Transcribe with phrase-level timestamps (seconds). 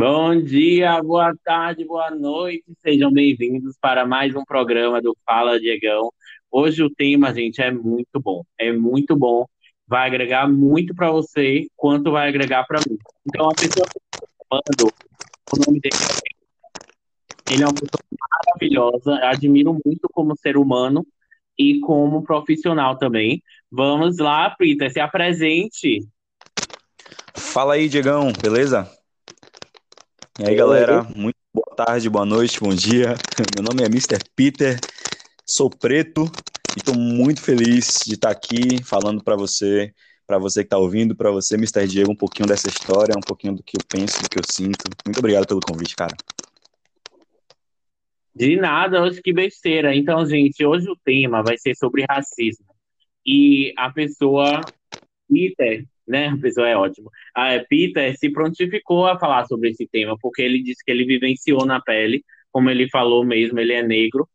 [0.00, 6.10] Bom dia, boa tarde, boa noite, sejam bem-vindos para mais um programa do Fala Diegão.
[6.50, 9.44] Hoje o tema, gente, é muito bom, é muito bom,
[9.86, 12.96] vai agregar muito para você, quanto vai agregar para mim.
[13.26, 14.90] Então, a pessoa que está falando,
[15.52, 18.02] o nome dele é ele é uma pessoa
[18.46, 21.06] maravilhosa, admiro muito como ser humano
[21.58, 23.42] e como profissional também.
[23.70, 26.08] Vamos lá, Peter, se apresente.
[27.34, 28.98] Fala aí, Diegão, beleza?
[30.42, 33.14] E aí, galera, muito boa tarde, boa noite, bom dia.
[33.54, 34.16] Meu nome é Mr.
[34.34, 34.78] Peter,
[35.46, 36.24] sou preto
[36.74, 39.92] e estou muito feliz de estar aqui falando para você,
[40.26, 41.86] para você que está ouvindo, para você, Mr.
[41.86, 44.82] Diego, um pouquinho dessa história, um pouquinho do que eu penso, do que eu sinto.
[45.04, 46.16] Muito obrigado pelo convite, cara.
[48.34, 49.94] De nada, hoje que besteira.
[49.94, 52.64] Então, gente, hoje o tema vai ser sobre racismo.
[53.26, 54.66] E a pessoa,
[55.30, 56.28] Peter, né?
[56.28, 57.10] A pessoa é ótima.
[57.34, 61.64] A Peter se prontificou a falar sobre esse tema, porque ele disse que ele vivenciou
[61.64, 64.28] na pele, como ele falou mesmo, ele é negro,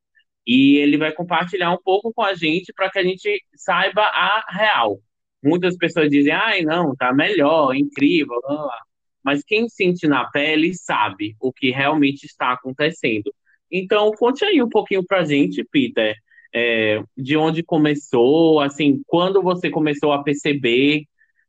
[0.47, 4.45] e ele vai compartilhar um pouco com a gente para que a gente saiba a
[4.49, 4.99] real.
[5.43, 8.79] Muitas pessoas dizem, ai, não, tá melhor, incrível, blá, blá.
[9.23, 13.33] mas quem sente na pele sabe o que realmente está acontecendo.
[13.71, 16.15] Então, conte aí um pouquinho para a gente, Peter,
[16.53, 21.03] é, de onde começou, assim, quando você começou a perceber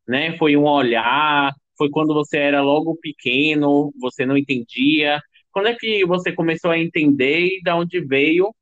[0.07, 0.37] né?
[0.37, 5.21] Foi um olhar, foi quando você era logo pequeno, você não entendia.
[5.53, 8.55] Quando é que você começou a entender e da onde veio?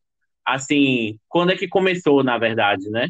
[0.45, 3.09] Assim, quando é que começou, na verdade, né?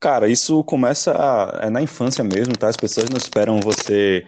[0.00, 2.68] Cara, isso começa a, é na infância mesmo, tá?
[2.68, 4.26] As pessoas não esperam você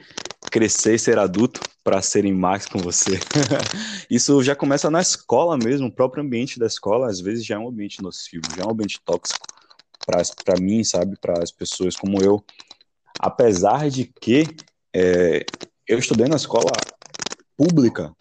[0.51, 3.19] crescer e ser adulto para serem mais com você.
[4.11, 7.59] isso já começa na escola mesmo, o próprio ambiente da escola, às vezes já é
[7.59, 9.52] um ambiente nocivo, já é um ambiente tóxico
[10.05, 12.45] para mim, sabe, para as pessoas como eu.
[13.19, 14.57] Apesar de que
[14.95, 15.47] é,
[15.87, 16.85] eu estudei na escola
[17.57, 18.15] pública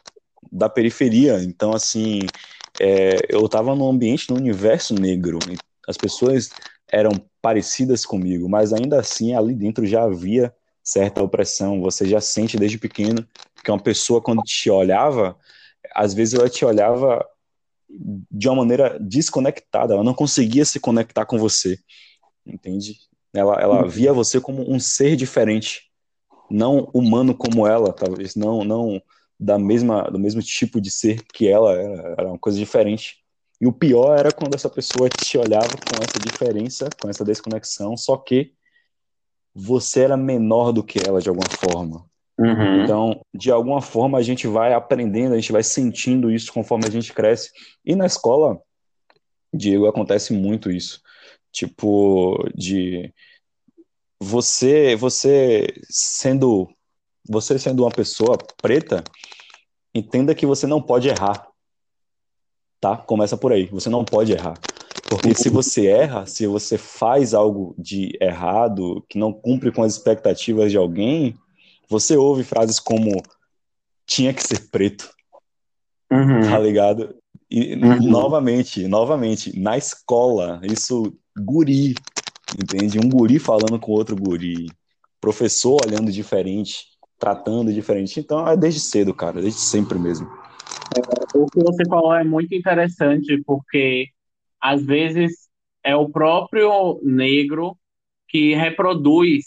[0.52, 2.31] da periferia, então, assim,
[2.80, 5.40] é, eu estava num ambiente, no universo negro,
[5.88, 6.50] as pessoas
[6.92, 10.53] eram parecidas comigo, mas ainda assim ali dentro já havia
[10.84, 11.81] certa opressão.
[11.81, 13.25] Você já sente desde pequeno
[13.63, 15.38] que uma pessoa, quando te olhava,
[15.96, 17.25] às vezes ela te olhava
[18.31, 21.78] de uma maneira desconectada, ela não conseguia se conectar com você,
[22.46, 22.96] entende?
[23.34, 23.90] Ela, ela uhum.
[23.90, 25.84] via você como um ser diferente,
[26.50, 29.01] não humano como ela, talvez, não, não
[29.40, 33.18] da mesma, do mesmo tipo de ser que ela era, era uma coisa diferente.
[33.59, 37.96] E o pior era quando essa pessoa te olhava com essa diferença, com essa desconexão,
[37.96, 38.53] só que
[39.53, 42.06] você era menor do que ela de alguma forma.
[42.41, 42.84] Uhum.
[42.84, 46.90] Então, de alguma forma, a gente vai aprendendo, a gente vai sentindo isso conforme a
[46.90, 47.52] gente cresce.
[47.85, 48.59] E na escola,
[49.53, 51.01] Diego, acontece muito isso.
[51.51, 53.13] Tipo, de
[54.19, 56.68] você, você sendo,
[57.30, 59.03] você sendo uma pessoa preta,
[59.94, 61.47] entenda que você não pode errar.
[62.80, 62.97] Tá?
[62.97, 63.68] Começa por aí.
[63.68, 64.56] Você não pode errar.
[65.07, 69.94] Porque se você erra, se você faz algo de errado, que não cumpre com as
[69.94, 71.35] expectativas de alguém,
[71.91, 73.22] você ouve frases como
[74.06, 75.12] tinha que ser preto,
[76.09, 76.41] uhum.
[76.50, 77.13] tá ligado?
[77.50, 78.02] E uhum.
[78.03, 81.94] novamente, novamente, na escola, isso guri,
[82.57, 82.97] entende?
[82.97, 84.68] Um guri falando com outro guri,
[85.19, 86.85] professor olhando diferente,
[87.19, 88.22] tratando diferente.
[88.22, 90.28] Então é desde cedo, cara, desde sempre mesmo.
[90.96, 94.07] É, o que você falou é muito interessante, porque
[94.62, 95.50] às vezes
[95.84, 97.78] é o próprio negro
[98.30, 99.44] que reproduz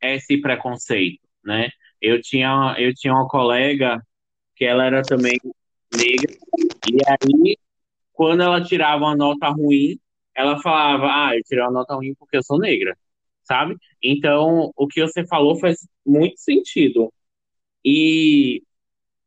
[0.00, 1.70] esse preconceito né?
[2.00, 4.00] Eu tinha, eu tinha uma colega
[4.56, 5.38] que ela era também
[5.94, 6.32] negra,
[6.90, 7.56] e aí,
[8.12, 9.98] quando ela tirava uma nota ruim,
[10.34, 12.96] ela falava, ah, eu tirei uma nota ruim porque eu sou negra,
[13.44, 13.76] sabe?
[14.02, 17.12] Então, o que você falou faz muito sentido.
[17.84, 18.62] E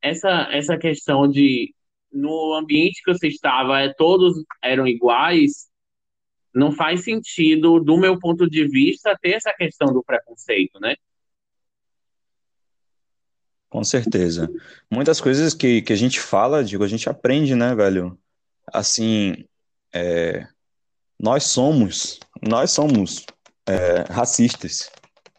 [0.02, 1.74] essa, essa questão de,
[2.12, 5.70] no ambiente que você estava, é, todos eram iguais,
[6.54, 10.96] não faz sentido, do meu ponto de vista, ter essa questão do preconceito, né?
[13.70, 14.50] Com certeza.
[14.92, 18.18] Muitas coisas que, que a gente fala, digo, a gente aprende, né, velho?
[18.74, 19.46] Assim,
[19.94, 20.48] é,
[21.20, 23.26] nós somos, nós somos
[23.68, 24.90] é, racistas.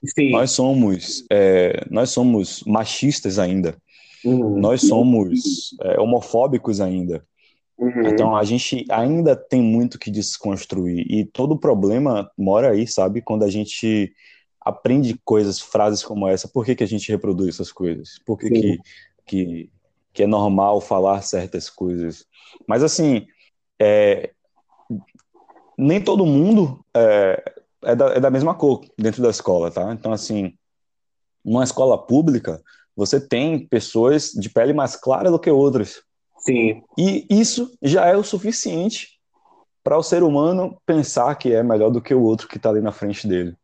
[0.05, 0.31] Sim.
[0.31, 3.77] Nós somos, é, nós somos machistas ainda.
[4.25, 4.59] Uhum.
[4.59, 7.25] Nós somos é, homofóbicos ainda.
[7.79, 8.07] Uhum.
[8.07, 13.23] Então a gente ainda tem muito que desconstruir e todo o problema mora aí, sabe?
[13.23, 14.13] Quando a gente
[14.61, 18.19] aprende coisas, frases como essa, por que, que a gente reproduz essas coisas?
[18.27, 18.79] Por que, que,
[19.27, 19.71] que,
[20.13, 22.27] que, é normal falar certas coisas?
[22.67, 23.27] Mas, assim,
[23.81, 24.33] é,
[25.79, 27.43] nem todo mundo é,
[27.83, 29.93] é, da, é da mesma cor dentro da escola, tá?
[29.93, 30.55] Então, assim,
[31.45, 32.63] numa escola pública,
[32.95, 36.03] você tem pessoas de pele mais clara do que outras.
[36.39, 36.83] Sim.
[36.99, 39.21] E isso já é o suficiente
[39.83, 42.81] para o ser humano pensar que é melhor do que o outro que está ali
[42.81, 43.57] na frente dele.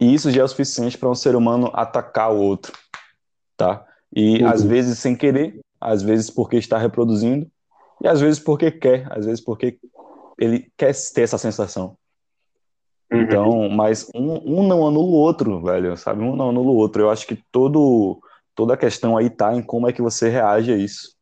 [0.00, 2.72] E isso já é o suficiente para um ser humano atacar o outro,
[3.56, 3.86] tá?
[4.14, 4.48] E uhum.
[4.48, 7.50] às vezes sem querer, às vezes porque está reproduzindo,
[8.02, 9.78] e às vezes porque quer, às vezes porque
[10.38, 11.98] ele quer ter essa sensação.
[13.12, 13.22] Uhum.
[13.22, 16.22] Então, mas um, um não anula o outro, velho, sabe?
[16.22, 17.02] Um não anula o outro.
[17.02, 18.20] Eu acho que todo,
[18.54, 21.14] toda a questão aí tá em como é que você reage a isso.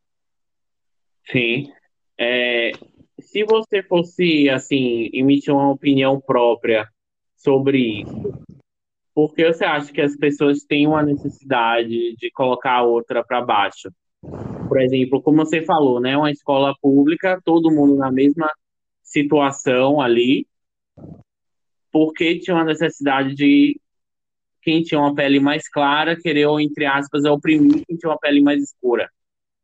[1.29, 1.71] Sim.
[2.17, 2.71] É,
[3.19, 6.87] se você fosse, assim, emitir uma opinião própria
[7.35, 8.33] sobre isso,
[9.27, 13.41] por que você acha que as pessoas têm uma necessidade de colocar a outra para
[13.41, 13.91] baixo?
[14.21, 16.15] Por exemplo, como você falou, né?
[16.15, 18.49] Uma escola pública, todo mundo na mesma
[19.03, 20.47] situação ali,
[21.91, 23.77] porque tinha uma necessidade de
[24.61, 28.63] quem tinha uma pele mais clara querer, entre aspas, oprimir quem tinha uma pele mais
[28.63, 29.09] escura.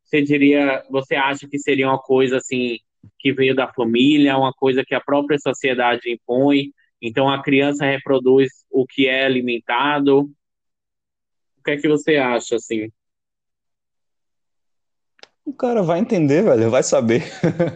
[0.04, 2.76] Você diria, você acha que seria uma coisa assim
[3.18, 6.72] que veio da família, uma coisa que a própria sociedade impõe?
[7.00, 10.30] Então a criança reproduz o que é alimentado?
[11.58, 12.90] O que é que você acha assim?
[15.44, 17.22] O cara vai entender, velho, vai saber.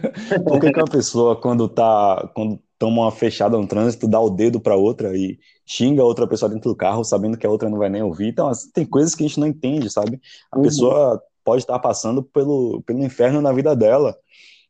[0.45, 2.29] Por que, que uma pessoa, quando tá.
[2.35, 6.49] Quando toma uma fechada no trânsito, dá o dedo para outra e xinga outra pessoa
[6.49, 8.27] dentro do carro, sabendo que a outra não vai nem ouvir.
[8.27, 10.19] Então, assim, tem coisas que a gente não entende, sabe?
[10.51, 10.63] A uhum.
[10.63, 14.17] pessoa pode estar passando pelo, pelo inferno na vida dela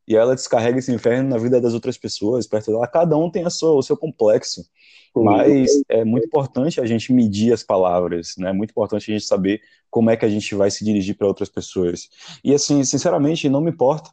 [0.07, 2.87] e ela descarrega esse inferno na vida das outras pessoas perto dela.
[2.87, 4.65] Cada um tem a sua, o seu complexo.
[5.15, 8.49] Mas é muito importante a gente medir as palavras, né?
[8.49, 11.27] É muito importante a gente saber como é que a gente vai se dirigir para
[11.27, 12.09] outras pessoas.
[12.43, 14.09] E assim, sinceramente, não me importa.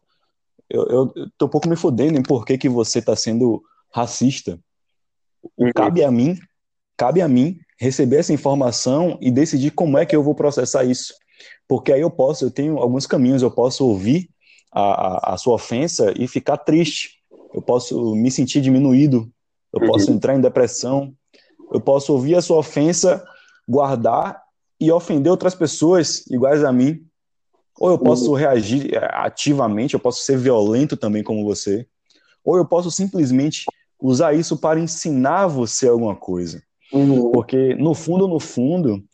[0.68, 3.62] Eu, eu, eu tô um pouco me fodendo em por que, que você está sendo
[3.92, 4.58] racista.
[5.56, 5.70] Uhum.
[5.72, 6.36] Cabe a mim,
[6.96, 11.14] cabe a mim receber essa informação e decidir como é que eu vou processar isso.
[11.68, 14.28] Porque aí eu posso, eu tenho alguns caminhos, eu posso ouvir
[14.72, 14.82] a,
[15.30, 17.18] a, a sua ofensa e ficar triste.
[17.54, 19.30] Eu posso me sentir diminuído
[19.72, 20.16] eu posso uhum.
[20.16, 21.14] entrar em depressão,
[21.72, 23.22] eu posso ouvir a sua ofensa,
[23.68, 24.40] guardar
[24.80, 27.04] e ofender outras pessoas iguais a mim.
[27.78, 28.36] Ou eu posso uhum.
[28.36, 31.86] reagir eh, ativamente, eu posso ser violento também como você.
[32.44, 33.66] Ou eu posso simplesmente
[34.00, 36.62] usar isso para ensinar você alguma coisa.
[36.92, 37.30] Uhum.
[37.30, 39.04] Porque, no fundo, no fundo,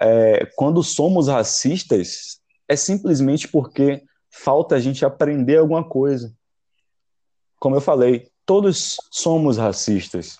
[0.00, 2.38] é, quando somos racistas,
[2.68, 6.34] é simplesmente porque falta a gente aprender alguma coisa.
[7.58, 10.38] Como eu falei, todos somos racistas.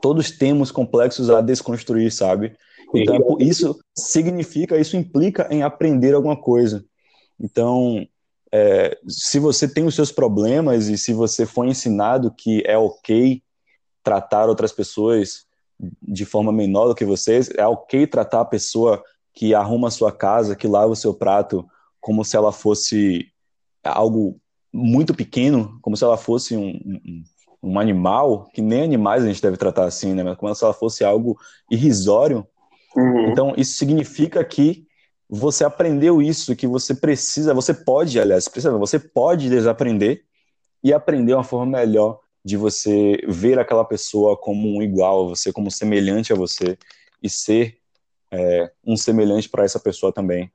[0.00, 2.56] Todos temos complexos a desconstruir, sabe?
[2.94, 6.84] Então, isso significa, isso implica em aprender alguma coisa.
[7.38, 8.06] Então,
[8.52, 13.42] é, se você tem os seus problemas e se você foi ensinado que é ok
[14.02, 15.46] tratar outras pessoas
[16.02, 19.02] de forma menor do que vocês, é ok tratar a pessoa
[19.32, 21.66] que arruma a sua casa, que lava o seu prato,
[22.00, 23.28] como se ela fosse
[23.84, 24.40] algo
[24.72, 27.24] muito pequeno, como se ela fosse um, um,
[27.62, 30.22] um, animal, que nem animais a gente deve tratar assim, né?
[30.22, 31.38] Mas como se ela fosse algo
[31.70, 32.46] irrisório.
[32.96, 33.30] Uhum.
[33.30, 34.86] Então, isso significa que
[35.28, 40.24] você aprendeu isso, que você precisa, você pode, aliás, precisa, você pode desaprender
[40.82, 45.52] e aprender uma forma melhor de você ver aquela pessoa como um igual a você,
[45.52, 46.76] como semelhante a você
[47.22, 47.76] e ser
[48.30, 50.50] é, um semelhante para essa pessoa também.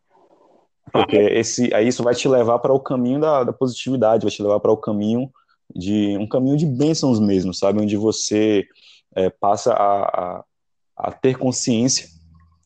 [0.92, 4.42] Porque esse, aí isso vai te levar para o caminho da, da positividade, vai te
[4.42, 5.30] levar para o caminho
[5.74, 7.82] de um caminho de bênçãos mesmo, sabe?
[7.82, 8.66] Onde você
[9.16, 10.44] é, passa a, a,
[10.96, 12.08] a, ter consciência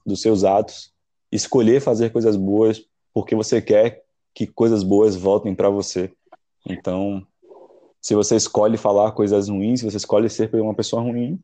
[0.05, 0.91] dos seus atos,
[1.31, 2.83] escolher fazer coisas boas
[3.13, 6.11] porque você quer que coisas boas voltem para você.
[6.67, 7.25] Então,
[8.01, 11.39] se você escolhe falar coisas ruins, se você escolhe ser uma pessoa ruim,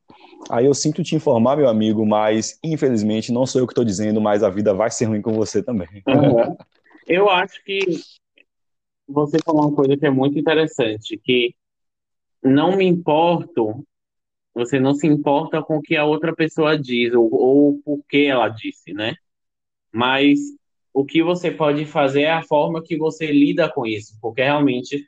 [0.50, 4.21] aí eu sinto te informar, meu amigo, mas infelizmente não sou eu que estou dizendo,
[4.21, 5.88] mas a vida vai ser ruim com você também.
[6.07, 6.55] Uhum.
[7.05, 7.79] Eu acho que
[9.07, 11.53] você falou uma coisa que é muito interessante, que
[12.41, 13.85] não me importo,
[14.53, 18.25] você não se importa com o que a outra pessoa diz ou, ou por que
[18.25, 19.13] ela disse, né?
[19.91, 20.39] Mas
[20.93, 25.05] o que você pode fazer é a forma que você lida com isso, porque realmente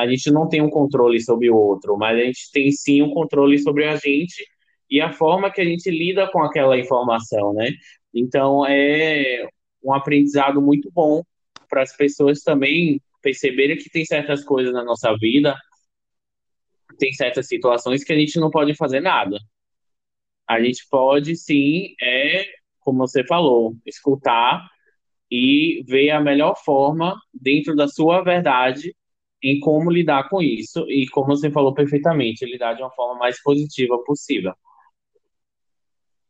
[0.00, 3.10] a gente não tem um controle sobre o outro, mas a gente tem sim um
[3.10, 4.44] controle sobre a gente
[4.90, 7.70] e a forma que a gente lida com aquela informação, né?
[8.12, 9.46] Então é
[9.82, 11.22] um aprendizado muito bom
[11.68, 15.56] para as pessoas também perceberem que tem certas coisas na nossa vida,
[16.98, 19.38] tem certas situações que a gente não pode fazer nada.
[20.48, 22.44] A gente pode sim, é,
[22.80, 24.66] como você falou, escutar
[25.30, 28.94] e ver a melhor forma dentro da sua verdade
[29.42, 33.42] em como lidar com isso e como você falou perfeitamente, lidar de uma forma mais
[33.42, 34.52] positiva possível.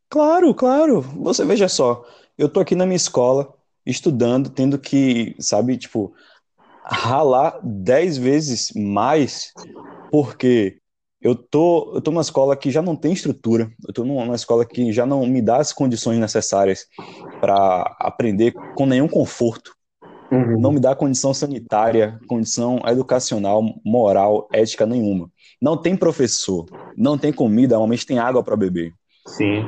[0.08, 1.00] Claro, claro.
[1.00, 2.04] Você veja só,
[2.36, 3.54] eu tô aqui na minha escola,
[3.86, 6.12] estudando, tendo que, sabe, tipo,
[6.84, 9.52] ralar dez vezes mais,
[10.10, 10.78] porque
[11.20, 14.64] eu tô, eu tô numa escola que já não tem estrutura, eu tô numa escola
[14.64, 16.86] que já não me dá as condições necessárias
[17.40, 19.76] para aprender com nenhum conforto.
[20.30, 20.60] Uhum.
[20.60, 25.30] Não me dá condição sanitária, condição educacional, moral, ética nenhuma.
[25.60, 28.92] Não tem professor, não tem comida, normalmente tem água para beber.
[29.26, 29.64] Sim.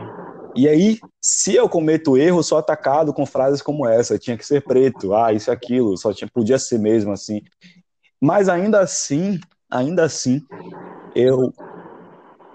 [0.54, 4.62] E aí, se eu cometo erro, sou atacado com frases como essa, tinha que ser
[4.62, 7.40] preto, ah, isso e aquilo, só tinha, podia ser mesmo assim.
[8.20, 9.40] Mas ainda assim,
[9.70, 10.40] ainda assim,
[11.14, 11.52] eu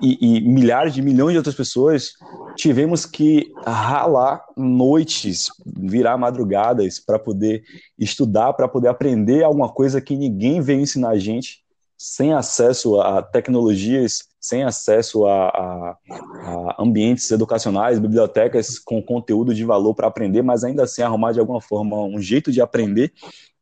[0.01, 2.13] e, e milhares de milhões de outras pessoas
[2.57, 7.63] tivemos que ralar noites, virar madrugadas para poder
[7.97, 11.63] estudar, para poder aprender alguma coisa que ninguém veio ensinar a gente,
[11.97, 19.65] sem acesso a tecnologias sem acesso a, a, a, ambientes educacionais, bibliotecas com conteúdo de
[19.65, 23.11] valor para aprender, mas ainda assim arrumar de alguma forma um jeito de aprender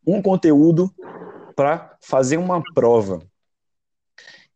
[0.06, 0.94] um conteúdo
[1.56, 3.20] para fazer uma prova.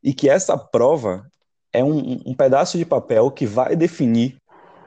[0.03, 1.25] E que essa prova
[1.73, 4.37] é um, um pedaço de papel que vai definir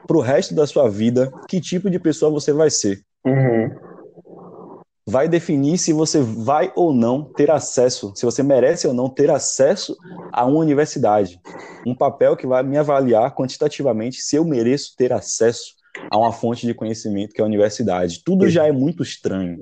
[0.07, 3.01] para o resto da sua vida que tipo de pessoa você vai ser.
[3.25, 3.69] Uhum
[5.05, 9.29] vai definir se você vai ou não ter acesso, se você merece ou não ter
[9.29, 9.95] acesso
[10.31, 11.39] a uma universidade.
[11.85, 15.73] Um papel que vai me avaliar quantitativamente se eu mereço ter acesso
[16.09, 18.23] a uma fonte de conhecimento que é a universidade.
[18.23, 19.61] Tudo já é muito estranho.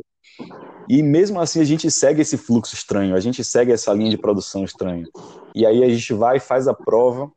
[0.91, 4.17] E mesmo assim a gente segue esse fluxo estranho, a gente segue essa linha de
[4.17, 5.07] produção estranha.
[5.55, 7.31] E aí a gente vai e faz a prova.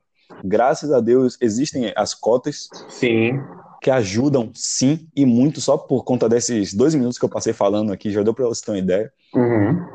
[0.45, 2.69] Graças a Deus existem as cotas.
[2.89, 3.41] Sim
[3.81, 7.93] que ajudam, sim, e muito, só por conta desses dois minutos que eu passei falando
[7.93, 9.87] aqui, já deu para você ter uma ideia, uhum.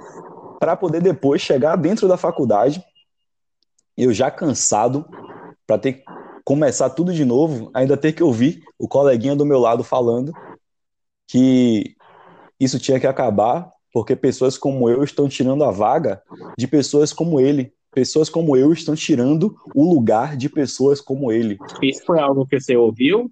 [0.59, 2.85] para poder depois chegar dentro da faculdade,
[3.97, 5.03] eu já cansado,
[5.65, 6.03] para ter que
[6.45, 10.31] começar tudo de novo, ainda ter que ouvir o coleguinha do meu lado falando
[11.27, 11.95] que
[12.59, 16.21] isso tinha que acabar, porque pessoas como eu estão tirando a vaga
[16.57, 17.73] de pessoas como ele.
[17.91, 21.57] Pessoas como eu estão tirando o lugar de pessoas como ele.
[21.81, 23.31] Isso foi algo que você ouviu?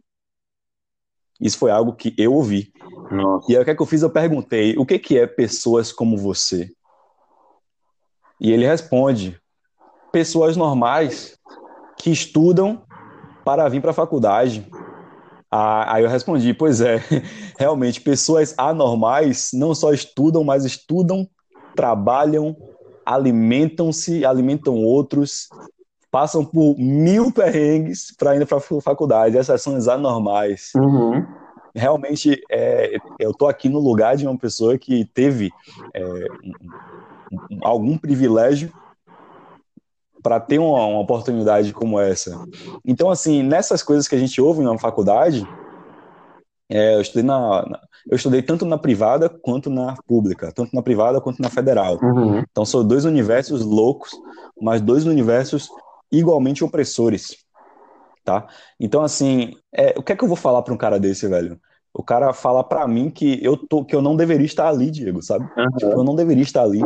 [1.40, 2.72] Isso foi algo que eu ouvi.
[3.12, 3.52] Nossa.
[3.52, 4.02] E aí o que, é que eu fiz?
[4.02, 6.72] Eu perguntei: o que, que é pessoas como você?
[8.42, 9.40] E ele responde:
[10.12, 11.38] pessoas normais
[11.98, 12.84] que estudam
[13.46, 14.68] para vir para a faculdade.
[15.52, 17.02] Ah, aí eu respondi: pois é,
[17.58, 21.28] realmente, pessoas anormais não só estudam, mas estudam,
[21.76, 22.56] trabalham,
[23.06, 25.48] alimentam-se, alimentam outros,
[26.12, 29.38] passam por mil perrengues para ir para a faculdade.
[29.38, 30.72] Essas são as anormais.
[30.76, 31.26] Uhum.
[31.74, 35.52] Realmente, é, eu estou aqui no lugar de uma pessoa que teve
[35.94, 36.52] é, um,
[37.52, 38.72] um, algum privilégio
[40.28, 42.38] para ter uma, uma, oportunidade como essa.
[42.84, 45.48] Então, assim, nessas coisas que a gente ouve na faculdade,
[46.70, 47.80] é, eu estudei na, na,
[48.12, 51.98] eu estudei tanto na privada quanto na pública, tanto na privada quanto na federal.
[52.04, 52.40] Uhum.
[52.40, 54.12] Então são dois universos loucos,
[54.62, 55.70] mas dois universos
[56.12, 57.38] igualmente opressores,
[58.26, 58.48] tá?
[58.78, 61.58] Então, assim, é, o que é que eu vou falar para um cara desse, velho?
[61.94, 65.24] O cara fala para mim que eu tô, que eu não deveria estar ali, Diego,
[65.24, 65.46] sabe?
[65.58, 65.78] Uhum.
[65.78, 66.82] Tipo, eu não deveria estar ali,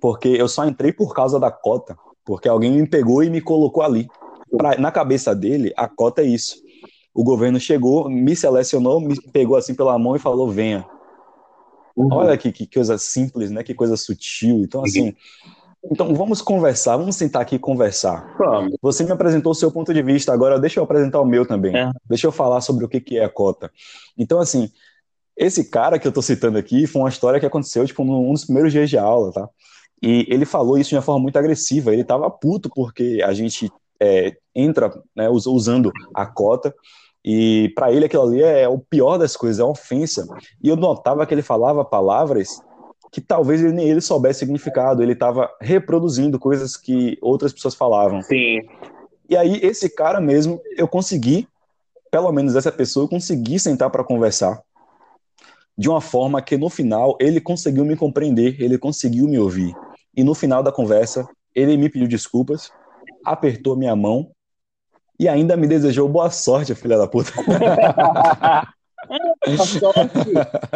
[0.00, 3.82] porque eu só entrei por causa da cota, porque alguém me pegou e me colocou
[3.82, 4.08] ali.
[4.56, 6.62] Pra, na cabeça dele, a cota é isso.
[7.14, 10.86] O governo chegou, me selecionou, me pegou assim pela mão e falou: venha.
[11.96, 12.12] Uhum.
[12.12, 13.62] Olha que, que coisa simples, né?
[13.62, 14.60] Que coisa sutil.
[14.60, 15.14] Então, assim,
[15.84, 18.34] então vamos conversar, vamos sentar aqui e conversar.
[18.38, 18.76] Vamos.
[18.80, 21.76] Você me apresentou o seu ponto de vista, agora deixa eu apresentar o meu também.
[21.76, 21.90] É.
[22.08, 23.70] Deixa eu falar sobre o que é a cota.
[24.16, 24.70] Então, assim,
[25.36, 28.44] esse cara que eu estou citando aqui foi uma história que aconteceu, tipo, num dos
[28.44, 29.48] primeiros dias de aula, tá?
[30.02, 31.92] E ele falou isso de uma forma muito agressiva.
[31.92, 36.74] Ele estava puto porque a gente é, entra né, usando a cota
[37.24, 40.26] e para ele aquilo ali é o pior das coisas, é uma ofensa.
[40.62, 42.60] E eu notava que ele falava palavras
[43.12, 48.22] que talvez ele, nem ele soubesse significado, ele estava reproduzindo coisas que outras pessoas falavam.
[48.22, 48.60] Sim.
[49.28, 51.46] E aí, esse cara mesmo, eu consegui,
[52.10, 54.62] pelo menos essa pessoa, eu consegui sentar para conversar
[55.76, 59.74] de uma forma que no final ele conseguiu me compreender, ele conseguiu me ouvir.
[60.16, 62.70] E no final da conversa, ele me pediu desculpas,
[63.24, 64.30] apertou minha mão
[65.18, 67.32] e ainda me desejou boa sorte, filha da puta.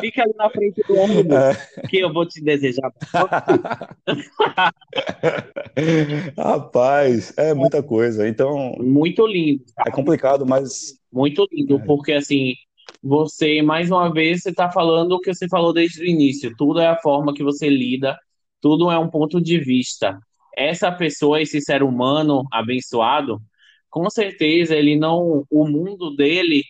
[0.00, 1.55] Fica ali na frente do ônibus é.
[1.88, 2.93] que eu vou te desejar.
[6.37, 8.28] Rapaz, é muita coisa.
[8.28, 8.75] Então.
[8.78, 9.64] Muito lindo.
[9.87, 10.99] É complicado, mas.
[11.12, 11.78] Muito lindo, é.
[11.78, 12.55] porque assim,
[13.02, 16.55] você, mais uma vez, você está falando o que você falou desde o início.
[16.57, 18.19] Tudo é a forma que você lida,
[18.66, 20.18] tudo é um ponto de vista.
[20.56, 23.40] Essa pessoa, esse ser humano abençoado,
[23.88, 26.64] com certeza ele não, o mundo dele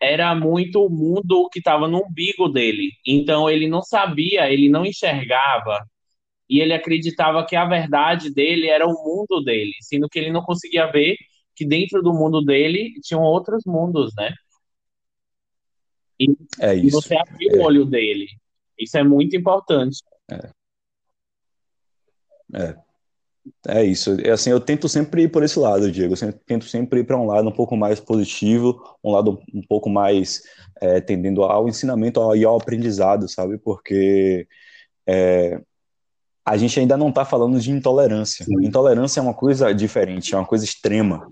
[0.00, 2.92] era muito o mundo que estava no umbigo dele.
[3.04, 5.84] Então ele não sabia, ele não enxergava
[6.48, 10.42] e ele acreditava que a verdade dele era o mundo dele, sendo que ele não
[10.42, 11.16] conseguia ver
[11.56, 14.32] que dentro do mundo dele tinham outros mundos, né?
[16.20, 16.28] E,
[16.60, 16.92] é isso.
[16.92, 17.58] você abriu é.
[17.58, 18.28] o olho dele.
[18.78, 19.98] Isso é muito importante.
[20.30, 20.63] É.
[22.54, 22.74] É.
[23.68, 24.16] É isso.
[24.22, 26.14] É assim, eu tento sempre ir por esse lado, Diego.
[26.14, 29.90] Eu tento sempre ir para um lado um pouco mais positivo, um lado um pouco
[29.90, 30.42] mais
[30.80, 33.58] é, tendendo ao ensinamento e ao aprendizado, sabe?
[33.58, 34.46] Porque
[35.06, 35.60] é,
[36.44, 38.44] a gente ainda não está falando de intolerância.
[38.44, 38.64] Sim.
[38.64, 41.26] Intolerância é uma coisa diferente, é uma coisa extrema,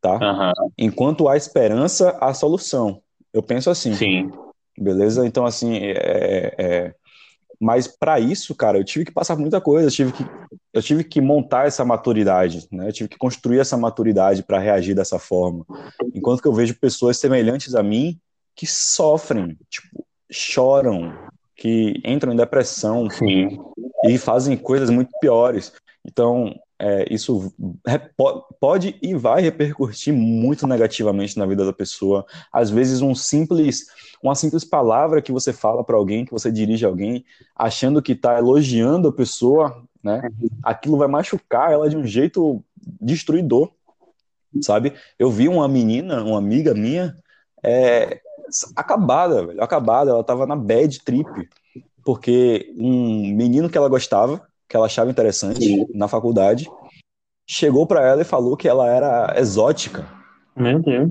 [0.00, 0.14] tá?
[0.14, 0.70] Uhum.
[0.78, 3.02] Enquanto há esperança, há solução.
[3.32, 3.94] Eu penso assim.
[3.94, 4.30] Sim.
[4.78, 5.26] Beleza?
[5.26, 6.94] Então, assim, é, é
[7.62, 10.26] mas para isso, cara, eu tive que passar muita coisa, eu tive que,
[10.72, 12.88] eu tive que montar essa maturidade, né?
[12.88, 15.64] Eu tive que construir essa maturidade para reagir dessa forma.
[16.12, 18.18] Enquanto que eu vejo pessoas semelhantes a mim
[18.56, 21.14] que sofrem, tipo, choram,
[21.54, 23.60] que entram em depressão Sim.
[24.06, 25.72] e fazem coisas muito piores.
[26.04, 27.52] Então, é, isso
[28.58, 32.26] pode e vai repercutir muito negativamente na vida da pessoa.
[32.52, 33.86] Às vezes, um simples,
[34.22, 37.24] uma simples palavra que você fala para alguém, que você dirige a alguém,
[37.54, 40.28] achando que está elogiando a pessoa, né?
[40.62, 42.64] Aquilo vai machucar ela de um jeito
[43.00, 43.70] destruidor,
[44.60, 44.94] sabe?
[45.18, 47.16] Eu vi uma menina, uma amiga minha,
[47.62, 48.20] é,
[48.74, 50.10] acabada, velho, acabada.
[50.10, 51.30] Ela estava na bad trip,
[52.04, 55.86] porque um menino que ela gostava que ela achava interessante Sim.
[55.92, 56.66] na faculdade,
[57.46, 60.08] chegou para ela e falou que ela era exótica.
[60.56, 61.10] Meu Deus.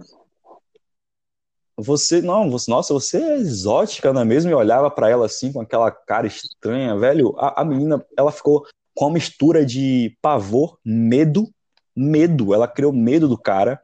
[1.77, 4.49] Você, não, você, nossa, você é exótica, não é mesmo?
[4.49, 7.35] E olhava para ela assim, com aquela cara estranha, velho.
[7.37, 8.65] A, a menina, ela ficou
[8.95, 11.47] com uma mistura de pavor, medo,
[11.95, 12.55] medo.
[12.55, 13.79] Ela criou medo do cara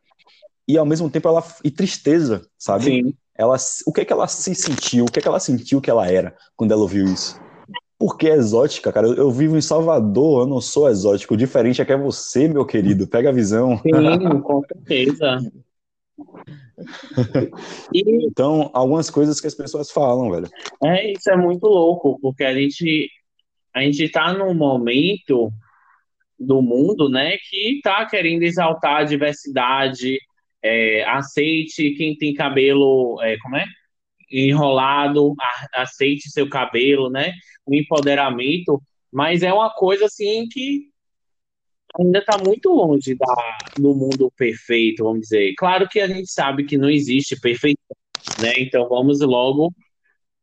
[0.68, 2.86] e ao mesmo tempo ela e tristeza, sabe?
[2.86, 3.14] Sim.
[3.36, 5.06] Ela, o que é que ela se sentiu?
[5.06, 7.40] O que é que ela sentiu que ela era quando ela ouviu isso?
[8.00, 9.08] Porque é exótica, cara.
[9.08, 11.34] Eu, eu, vivo em Salvador, eu não sou exótico.
[11.34, 13.08] O diferente é que é você, meu querido.
[13.08, 13.78] Pega a visão.
[13.80, 15.40] Sim, com certeza.
[17.94, 20.48] Então, algumas coisas que as pessoas falam, velho.
[20.84, 23.10] É, isso é muito louco, porque a gente
[23.74, 25.52] a gente tá num momento
[26.40, 30.20] do mundo, né, que tá querendo exaltar a diversidade,
[30.64, 33.66] é, aceite quem tem cabelo, é, como é?
[34.32, 35.34] Enrolado,
[35.74, 37.34] aceite seu cabelo, né?
[37.66, 40.90] O empoderamento, mas é uma coisa assim que
[42.00, 45.54] ainda está muito longe da, do mundo perfeito, vamos dizer.
[45.58, 47.96] Claro que a gente sabe que não existe perfeição,
[48.42, 48.54] né?
[48.58, 49.74] Então vamos logo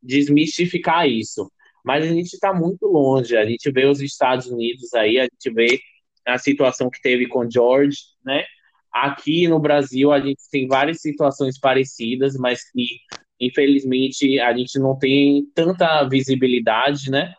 [0.01, 1.51] desmistificar isso.
[1.83, 3.37] Mas a gente está muito longe.
[3.37, 5.79] A gente vê os Estados Unidos aí, a gente vê
[6.25, 8.43] a situação que teve com George, né?
[8.91, 12.99] Aqui no Brasil a gente tem várias situações parecidas, mas que
[13.39, 17.33] infelizmente a gente não tem tanta visibilidade, né?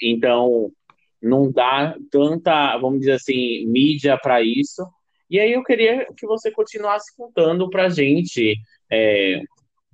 [0.00, 0.72] Então
[1.20, 4.86] não dá tanta, vamos dizer assim, mídia para isso.
[5.30, 8.56] E aí eu queria que você continuasse contando para a gente
[8.90, 9.40] é,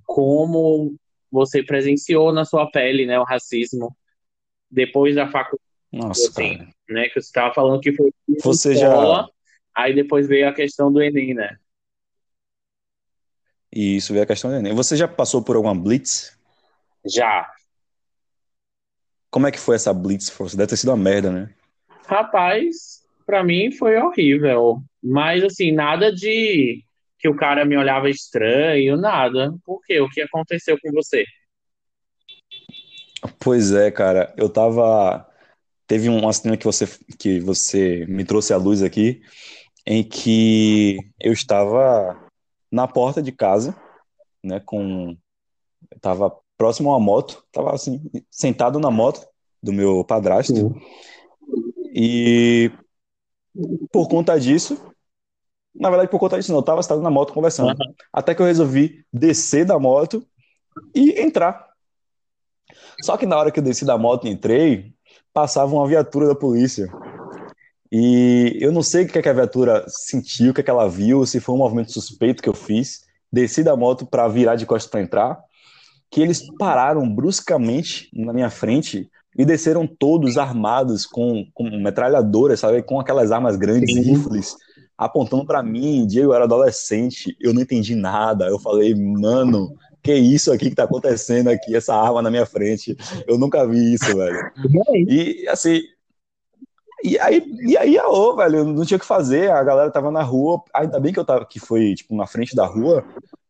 [0.05, 0.93] como
[1.31, 3.95] você presenciou na sua pele, né, o racismo
[4.69, 5.61] depois da faculdade.
[5.91, 6.69] Nossa, assim, cara.
[6.89, 8.11] né, que você estava falando que foi
[8.41, 9.29] você escola, já
[9.73, 11.57] aí depois veio a questão do Enem, né?
[13.73, 14.73] E isso veio a questão do Enem.
[14.73, 16.37] Você já passou por alguma blitz?
[17.05, 17.49] Já.
[19.29, 20.29] Como é que foi essa blitz?
[20.55, 21.49] Deve ter sido uma merda, né?
[22.05, 24.83] Rapaz, para mim foi horrível.
[25.01, 26.83] Mas, assim, nada de
[27.17, 29.53] que o cara me olhava estranho, nada.
[29.63, 30.01] Por quê?
[30.01, 31.23] O que aconteceu com você?
[33.39, 34.33] Pois é, cara.
[34.35, 35.27] Eu tava.
[35.87, 39.21] Teve uma cena que você, que você me trouxe à luz aqui,
[39.85, 42.17] em que eu estava
[42.71, 43.75] na porta de casa,
[44.43, 45.15] né, com
[45.99, 49.27] tava próximo a uma moto, tava assim, sentado na moto
[49.61, 50.75] do meu padrasto.
[51.93, 52.71] E
[53.91, 54.79] por conta disso,
[55.75, 57.69] na verdade por conta disso não, eu tava sentado na moto conversando.
[57.69, 57.93] Uhum.
[58.13, 60.25] Até que eu resolvi descer da moto
[60.95, 61.67] e entrar.
[63.01, 64.93] Só que na hora que eu desci da moto e entrei,
[65.33, 66.87] passava uma viatura da polícia.
[67.91, 70.69] E eu não sei o que, é que a viatura sentiu, o que, é que
[70.69, 73.01] ela viu, se foi um movimento suspeito que eu fiz.
[73.31, 75.39] Desci da moto para virar de costas para entrar,
[76.09, 82.81] que eles pararam bruscamente na minha frente e desceram todos armados com, com metralhadoras, sabe,
[82.83, 84.01] com aquelas armas grandes, Sim.
[84.01, 84.55] rifles,
[84.97, 86.05] apontando para mim.
[86.05, 88.47] Diego, eu era adolescente, eu não entendi nada.
[88.47, 89.73] Eu falei, mano,
[90.03, 92.97] que isso aqui que tá acontecendo aqui, essa arma na minha frente?
[93.27, 94.51] Eu nunca vi isso, velho.
[95.07, 95.81] E assim,
[97.03, 100.21] E aí, e aí, aô, velho, não tinha o que fazer, a galera tava na
[100.21, 103.03] rua, ainda bem que eu tava, que foi, tipo, na frente da rua,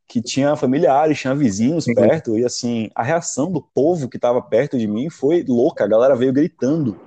[0.08, 1.94] que tinha familiares, tinha vizinhos uhum.
[1.94, 5.88] perto, e assim, a reação do povo que tava perto de mim foi louca, a
[5.88, 7.00] galera veio gritando,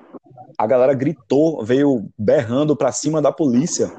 [0.57, 3.91] a galera gritou, veio berrando pra cima da polícia,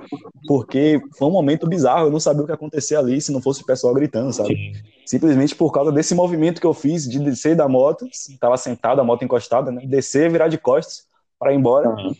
[0.47, 3.63] porque foi um momento bizarro, eu não sabia o que acontecer ali se não fosse
[3.63, 4.55] o pessoal gritando, sabe?
[4.55, 4.73] Sim.
[5.05, 8.08] Simplesmente por causa desse movimento que eu fiz de descer da moto,
[8.39, 11.05] tava sentado, a moto encostada, né, descer, virar de costas
[11.38, 12.13] para ir embora, uhum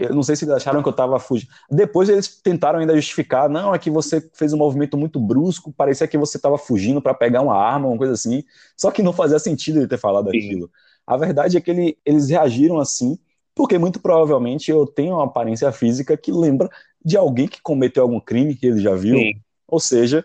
[0.00, 1.50] eu não sei se eles acharam que eu estava fugindo.
[1.70, 6.08] Depois eles tentaram ainda justificar, não, é que você fez um movimento muito brusco, parecia
[6.08, 8.42] que você estava fugindo para pegar uma arma, uma coisa assim.
[8.76, 10.38] Só que não fazia sentido ele ter falado Sim.
[10.38, 10.70] aquilo.
[11.06, 13.18] A verdade é que ele, eles reagiram assim,
[13.54, 16.68] porque muito provavelmente eu tenho uma aparência física que lembra
[17.04, 19.16] de alguém que cometeu algum crime que ele já viu.
[19.16, 19.32] Sim.
[19.66, 20.24] Ou seja,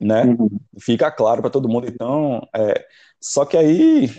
[0.00, 0.24] né?
[0.24, 0.48] Uhum.
[0.78, 1.86] Fica claro para todo mundo.
[1.88, 2.86] Então, é,
[3.20, 4.10] só que aí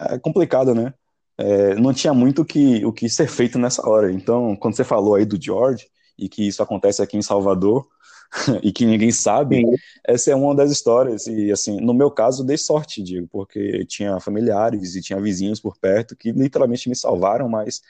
[0.00, 0.94] é complicado, né?
[1.38, 4.10] É, não tinha muito que, o que ser feito nessa hora.
[4.12, 5.86] Então, quando você falou aí do George,
[6.18, 7.86] e que isso acontece aqui em Salvador,
[8.62, 9.74] e que ninguém sabe, Sim.
[10.04, 11.26] essa é uma das histórias.
[11.28, 15.78] E, assim, no meu caso, dei sorte, digo, porque tinha familiares e tinha vizinhos por
[15.78, 17.80] perto que literalmente me salvaram, mas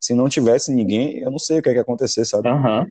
[0.00, 2.48] se não tivesse ninguém, eu não sei o que, é ia acontecer, sabe?
[2.48, 2.86] Uhum.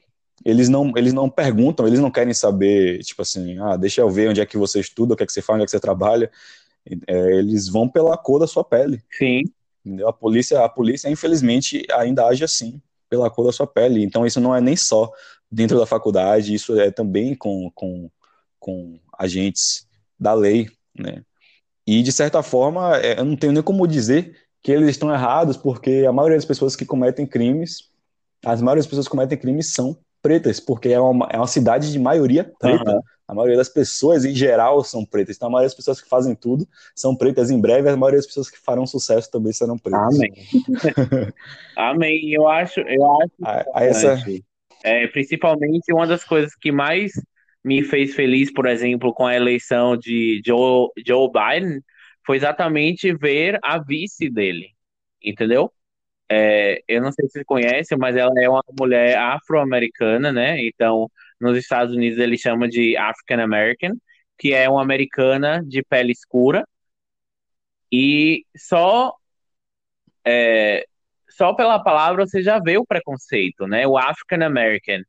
[0.45, 4.29] Eles não, eles não perguntam, eles não querem saber, tipo assim, ah, deixa eu ver
[4.29, 5.79] onde é que você estuda, o que é que você faz, onde é que você
[5.79, 6.31] trabalha.
[7.07, 9.01] É, eles vão pela cor da sua pele.
[9.11, 9.43] Sim.
[9.85, 10.07] Entendeu?
[10.07, 14.03] A polícia, a polícia, infelizmente, ainda age assim, pela cor da sua pele.
[14.03, 15.11] Então, isso não é nem só
[15.51, 18.09] dentro da faculdade, isso é também com, com,
[18.59, 19.87] com agentes
[20.19, 21.23] da lei, né?
[21.85, 25.57] E, de certa forma, é, eu não tenho nem como dizer que eles estão errados,
[25.57, 27.89] porque a maioria das pessoas que cometem crimes,
[28.45, 31.99] as maiores pessoas que cometem crimes são pretas, porque é uma, é uma cidade de
[31.99, 32.95] maioria preta.
[32.95, 33.01] Uhum.
[33.33, 35.35] A maioria das pessoas, em geral, são pretas.
[35.35, 37.49] Então, a maioria das pessoas que fazem tudo são pretas.
[37.49, 40.15] Em breve, a maioria das pessoas que farão sucesso também serão pretas.
[40.15, 40.31] Amém.
[41.75, 42.33] Amém.
[42.33, 44.17] Eu acho, eu acho a, a essa...
[44.83, 47.11] é, principalmente uma das coisas que mais
[47.63, 51.81] me fez feliz, por exemplo, com a eleição de Joe, Joe Biden,
[52.25, 54.69] foi exatamente ver a vice dele,
[55.21, 55.71] entendeu?
[56.29, 60.57] É, eu não sei se você conhece, mas ela é uma mulher afro-americana, né?
[60.65, 61.09] Então,
[61.43, 63.91] nos Estados Unidos ele chama de African American,
[64.37, 66.67] que é uma americana de pele escura.
[67.91, 69.13] E só
[70.25, 70.85] é,
[71.29, 73.87] só pela palavra você já vê o preconceito, né?
[73.87, 75.01] O African American.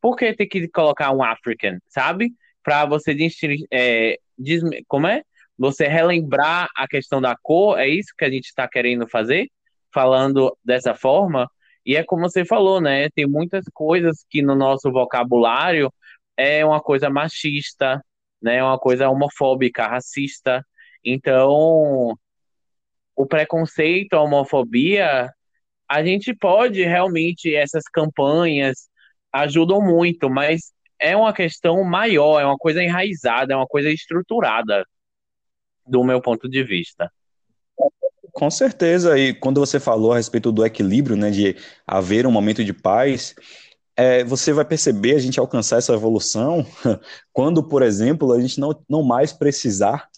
[0.00, 2.32] Por que tem que colocar um African, sabe?
[2.62, 3.16] Para você
[3.72, 5.22] é, diz, como é?
[5.58, 9.48] Você relembrar a questão da cor, é isso que a gente está querendo fazer?
[9.92, 11.48] falando dessa forma,
[11.84, 13.08] e é como você falou, né?
[13.10, 15.92] Tem muitas coisas que no nosso vocabulário
[16.36, 18.04] é uma coisa machista,
[18.40, 18.62] né?
[18.62, 20.64] Uma coisa homofóbica, racista.
[21.04, 22.16] Então,
[23.16, 25.30] o preconceito, a homofobia,
[25.88, 28.88] a gente pode realmente essas campanhas
[29.32, 34.86] ajudam muito, mas é uma questão maior, é uma coisa enraizada, é uma coisa estruturada,
[35.86, 37.10] do meu ponto de vista.
[38.32, 41.54] Com certeza, e quando você falou a respeito do equilíbrio, né, de
[41.86, 43.34] haver um momento de paz,
[43.94, 46.66] é, você vai perceber a gente alcançar essa evolução
[47.32, 50.08] quando, por exemplo, a gente não, não mais precisar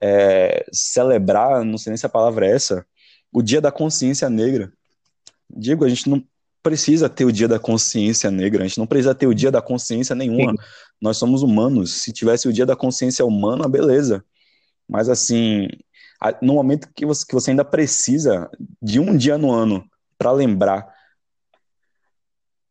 [0.00, 2.86] é, celebrar, não sei nem se a palavra é essa,
[3.32, 4.72] o Dia da Consciência Negra.
[5.50, 6.22] Digo, a gente não
[6.62, 9.60] precisa ter o Dia da Consciência Negra, a gente não precisa ter o Dia da
[9.60, 10.52] Consciência nenhuma.
[10.52, 10.58] Sim.
[11.00, 12.02] Nós somos humanos.
[12.02, 14.24] Se tivesse o Dia da Consciência Humana, beleza.
[14.88, 15.68] Mas assim,
[16.42, 18.50] no momento que você, que você ainda precisa
[18.82, 19.84] de um dia no ano
[20.16, 20.92] para lembrar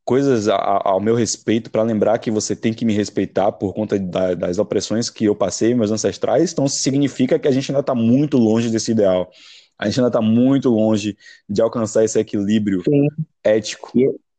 [0.04, 4.00] coisas a, ao meu respeito, para lembrar que você tem que me respeitar por conta
[4.00, 7.94] da, das opressões que eu passei, meus ancestrais, então significa que a gente ainda está
[7.94, 9.30] muito longe desse ideal.
[9.78, 13.08] A gente ainda está muito longe de alcançar esse equilíbrio Sim.
[13.44, 13.92] ético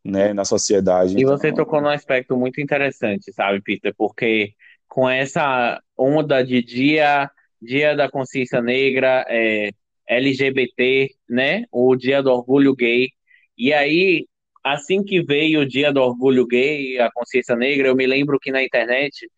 [0.05, 1.15] né, na sociedade.
[1.17, 1.37] E então...
[1.37, 3.95] você tocou num aspecto muito interessante, sabe, Peter?
[3.97, 4.55] Porque
[4.89, 9.71] com essa onda de dia Dia da Consciência Negra, é,
[10.09, 11.65] LGBT, né?
[11.73, 13.11] O Dia do Orgulho Gay.
[13.57, 14.27] E aí,
[14.65, 18.53] assim que veio o Dia do Orgulho Gay, a Consciência Negra, eu me lembro que
[18.53, 19.29] na internet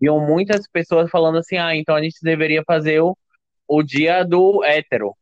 [0.00, 3.16] viam muitas pessoas falando assim: ah, então a gente deveria fazer o,
[3.66, 5.14] o Dia do Hétero.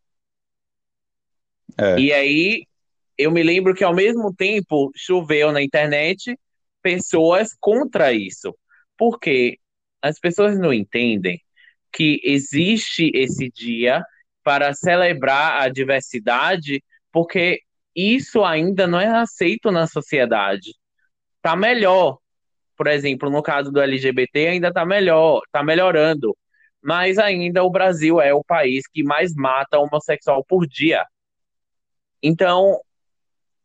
[1.78, 1.98] É.
[1.98, 2.66] E aí,
[3.18, 6.38] eu me lembro que ao mesmo tempo choveu na internet
[6.82, 8.56] pessoas contra isso.
[8.96, 9.58] Porque
[10.00, 11.40] as pessoas não entendem
[11.96, 14.04] que existe esse dia
[14.44, 17.62] para celebrar a diversidade, porque
[17.94, 20.74] isso ainda não é aceito na sociedade.
[21.40, 22.18] Tá melhor.
[22.76, 26.36] Por exemplo, no caso do LGBT ainda tá melhor, tá melhorando.
[26.82, 31.02] Mas ainda o Brasil é o país que mais mata homossexual por dia.
[32.22, 32.78] Então,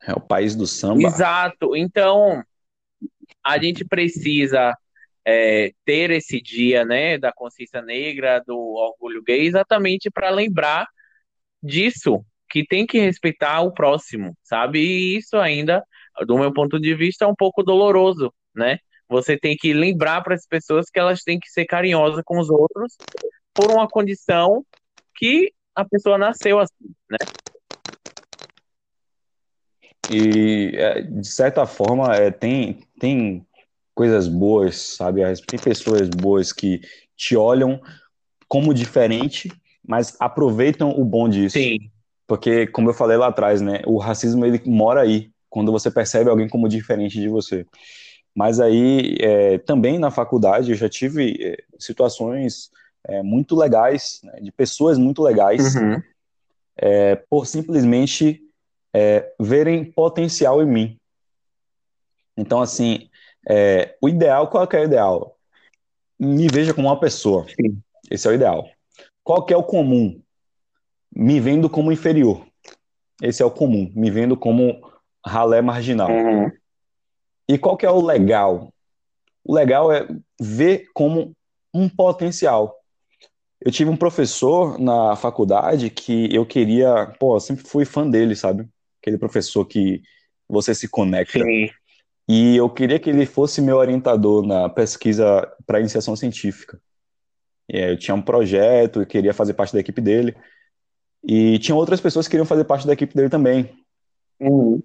[0.07, 1.03] É o país do samba.
[1.03, 1.75] Exato.
[1.75, 2.41] Então,
[3.45, 4.73] a gente precisa
[5.25, 10.87] é, ter esse dia, né, da consciência negra, do orgulho gay, exatamente para lembrar
[11.61, 14.79] disso, que tem que respeitar o próximo, sabe?
[14.79, 15.83] E isso ainda,
[16.25, 18.79] do meu ponto de vista, é um pouco doloroso, né?
[19.07, 22.49] Você tem que lembrar para as pessoas que elas têm que ser carinhosas com os
[22.49, 22.95] outros
[23.53, 24.65] por uma condição
[25.15, 27.17] que a pessoa nasceu assim, né?
[30.09, 33.45] E, é, de certa forma, é, tem, tem
[34.01, 35.21] coisas boas, sabe?
[35.45, 36.81] Tem pessoas boas que
[37.15, 37.79] te olham
[38.47, 39.51] como diferente,
[39.87, 41.59] mas aproveitam o bom disso.
[41.59, 41.77] Sim.
[42.25, 43.83] Porque, como eu falei lá atrás, né?
[43.85, 47.63] O racismo, ele mora aí, quando você percebe alguém como diferente de você.
[48.33, 52.71] Mas aí, é, também na faculdade, eu já tive é, situações
[53.07, 56.01] é, muito legais, né, de pessoas muito legais, Uhum.
[56.75, 58.41] é, por simplesmente
[58.95, 60.97] é, verem potencial em mim.
[62.35, 63.10] Então, assim,
[63.49, 65.35] é, o ideal, qual que é o ideal?
[66.19, 67.45] Me veja como uma pessoa.
[67.47, 67.81] Sim.
[68.09, 68.69] Esse é o ideal.
[69.23, 70.21] Qual que é o comum?
[71.13, 72.45] Me vendo como inferior.
[73.21, 73.91] Esse é o comum.
[73.95, 74.81] Me vendo como
[75.25, 76.09] ralé marginal.
[76.09, 76.51] Uhum.
[77.47, 78.73] E qual que é o legal?
[79.43, 80.07] O legal é
[80.39, 81.35] ver como
[81.73, 82.75] um potencial.
[83.59, 88.35] Eu tive um professor na faculdade que eu queria, pô, eu sempre fui fã dele,
[88.35, 88.67] sabe?
[89.01, 90.01] Aquele professor que
[90.49, 91.39] você se conecta.
[91.39, 91.69] Sim.
[92.27, 96.79] E eu queria que ele fosse meu orientador na pesquisa para iniciação científica.
[97.69, 100.35] E eu tinha um projeto, eu queria fazer parte da equipe dele.
[101.23, 103.69] E tinha outras pessoas que queriam fazer parte da equipe dele também.
[104.39, 104.81] Uhum.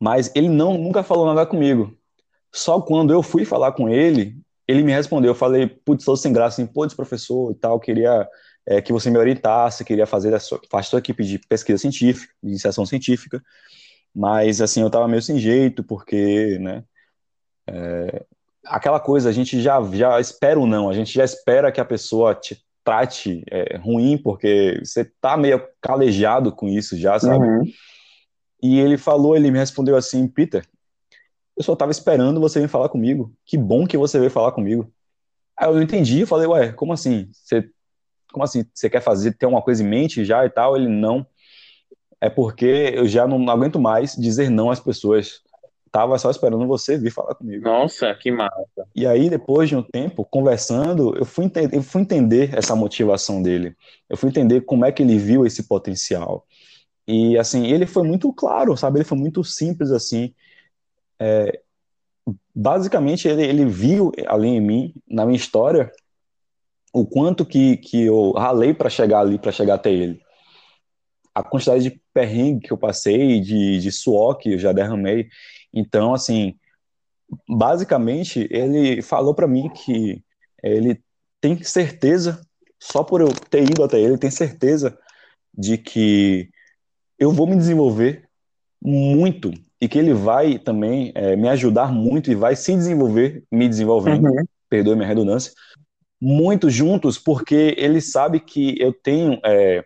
[0.00, 1.96] Mas ele não nunca falou nada comigo.
[2.52, 5.30] Só quando eu fui falar com ele, ele me respondeu.
[5.30, 8.28] Eu falei, putz, tô sem graça, assim, putz, professor e tal, queria
[8.66, 11.78] é, que você me orientasse, queria fazer a sua, parte da sua equipe de pesquisa
[11.78, 13.42] científica, de iniciação científica.
[14.16, 16.82] Mas, assim, eu tava meio sem jeito, porque, né,
[17.66, 18.24] é,
[18.64, 21.84] aquela coisa, a gente já, já espera ou não, a gente já espera que a
[21.84, 27.44] pessoa te trate é, ruim, porque você tá meio calejado com isso já, sabe?
[27.44, 27.64] Uhum.
[28.62, 30.66] E ele falou, ele me respondeu assim, Peter,
[31.54, 33.34] eu só tava esperando você vir falar comigo.
[33.44, 34.90] Que bom que você veio falar comigo.
[35.58, 37.28] Aí eu não entendi, eu falei, ué, como assim?
[37.32, 37.68] Você,
[38.32, 38.64] como assim?
[38.72, 40.74] Você quer fazer, ter uma coisa em mente já e tal?
[40.74, 41.26] Ele, não.
[42.20, 45.40] É porque eu já não aguento mais dizer não às pessoas.
[45.92, 47.64] Tava só esperando você vir falar comigo.
[47.64, 48.86] Nossa, que massa.
[48.94, 53.74] E aí, depois de um tempo, conversando, eu fui, eu fui entender essa motivação dele.
[54.08, 56.46] Eu fui entender como é que ele viu esse potencial.
[57.06, 58.98] E, assim, ele foi muito claro, sabe?
[58.98, 60.34] Ele foi muito simples, assim.
[61.18, 61.60] É,
[62.54, 65.90] basicamente, ele, ele viu ali em mim, na minha história,
[66.92, 70.20] o quanto que, que eu ralei para chegar ali, para chegar até ele.
[71.34, 75.28] A quantidade de perrengue que eu passei, de, de suor que eu já derramei.
[75.70, 76.54] Então, assim,
[77.46, 80.24] basicamente, ele falou para mim que
[80.62, 80.98] ele
[81.42, 82.40] tem certeza,
[82.80, 84.98] só por eu ter ido até ele, tem certeza
[85.52, 86.48] de que
[87.18, 88.26] eu vou me desenvolver
[88.80, 93.68] muito e que ele vai também é, me ajudar muito e vai se desenvolver, me
[93.68, 94.44] desenvolvendo, Uhum.
[94.70, 95.52] perdoe minha redundância,
[96.18, 99.84] muito juntos, porque ele sabe que eu tenho é,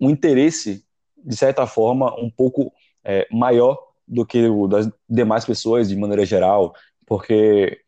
[0.00, 0.85] um interesse,
[1.26, 2.72] de certa forma, um pouco
[3.04, 6.74] é, maior do que o das demais pessoas, de maneira geral,
[7.06, 7.80] porque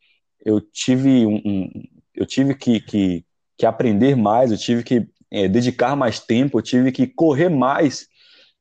[0.44, 1.70] eu tive, um, um-
[2.14, 3.24] eu tive que, que,
[3.57, 8.09] que aprender mais, eu tive que é, dedicar mais tempo, eu tive que correr mais,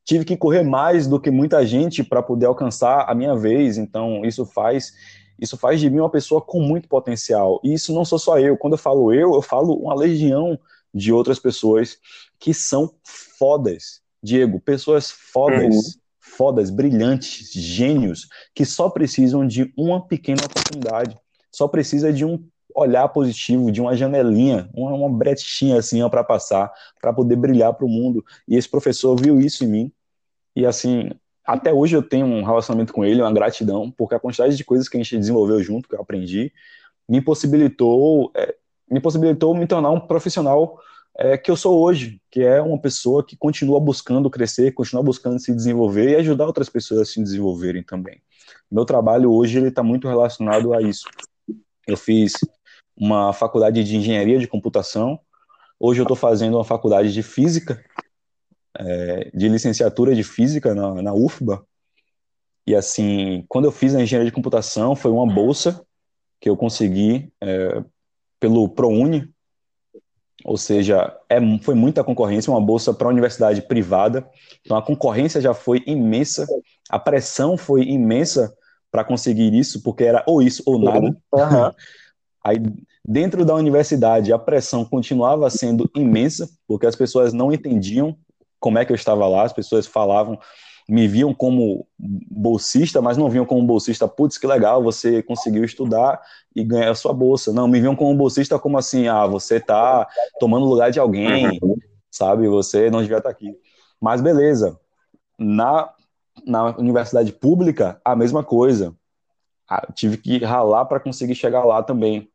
[0.05, 3.77] tive que correr mais do que muita gente para poder alcançar a minha vez.
[3.77, 4.93] Então, isso faz
[5.39, 7.61] isso faz de mim uma pessoa com muito potencial.
[7.63, 8.57] E isso não sou só eu.
[8.57, 10.57] Quando eu falo eu, eu falo uma legião
[10.93, 11.97] de outras pessoas
[12.39, 12.91] que são
[13.37, 14.01] fodas.
[14.21, 21.17] Diego, pessoas fodas, fodas, brilhantes, gênios, que só precisam de uma pequena oportunidade.
[21.51, 22.43] Só precisa de um
[22.75, 27.85] olhar positivo, de uma janelinha, uma, uma brechinha assim para passar, para poder brilhar para
[27.85, 28.23] o mundo.
[28.47, 29.91] E esse professor viu isso em mim.
[30.55, 31.09] E assim,
[31.43, 34.87] até hoje eu tenho um relacionamento com ele, uma gratidão, porque a quantidade de coisas
[34.87, 36.51] que a gente desenvolveu junto, que eu aprendi,
[37.07, 38.55] me possibilitou, é,
[38.91, 40.79] me possibilitou me tornar um profissional
[41.17, 45.39] é, que eu sou hoje, que é uma pessoa que continua buscando crescer, continua buscando
[45.39, 48.21] se desenvolver e ajudar outras pessoas a se desenvolverem também.
[48.71, 51.05] Meu trabalho hoje ele está muito relacionado a isso.
[51.87, 52.33] Eu fiz
[52.95, 55.19] uma faculdade de engenharia de computação.
[55.79, 57.83] Hoje eu estou fazendo uma faculdade de física,
[58.77, 61.65] é, de licenciatura de física na, na UFBA.
[62.65, 65.83] E assim, quando eu fiz a engenharia de computação, foi uma bolsa
[66.39, 67.83] que eu consegui é,
[68.39, 69.31] pelo ProUni.
[70.45, 74.27] Ou seja, é, foi muita concorrência, uma bolsa para a universidade privada,
[74.61, 76.47] então a concorrência já foi imensa,
[76.89, 78.53] a pressão foi imensa
[78.91, 81.07] para conseguir isso, porque era ou isso ou nada.
[81.07, 81.15] Uhum.
[82.43, 82.57] Aí,
[83.03, 88.15] dentro da universidade, a pressão continuava sendo imensa, porque as pessoas não entendiam
[88.59, 90.39] como é que eu estava lá, as pessoas falavam,
[90.87, 96.21] me viam como bolsista, mas não viam como bolsista, putz, que legal, você conseguiu estudar
[96.55, 97.51] e ganhar a sua bolsa.
[97.51, 100.07] Não, me viam como bolsista como assim, ah, você está
[100.39, 101.59] tomando lugar de alguém,
[102.09, 103.53] sabe, você não devia estar aqui.
[103.99, 104.79] Mas beleza,
[105.37, 105.89] na,
[106.45, 108.95] na universidade pública, a mesma coisa.
[109.69, 112.29] Ah, tive que ralar para conseguir chegar lá também.